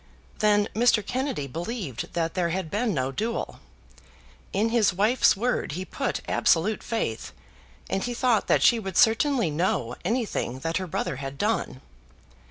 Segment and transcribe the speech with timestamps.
[0.39, 1.05] Then Mr.
[1.05, 3.59] Kennedy believed that there had been no duel.
[4.51, 7.33] In his wife's word he put absolute faith,
[7.87, 11.81] and he thought that she would certainly know anything that her brother had done.